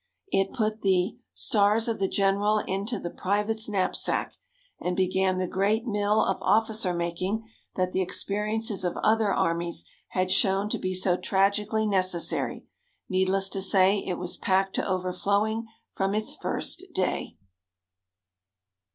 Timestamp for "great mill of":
5.47-6.41